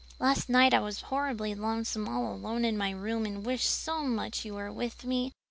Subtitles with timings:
[0.17, 4.43] Last night I was horribly lonesome all alone in my room and wished so much
[4.43, 5.31] you were with me.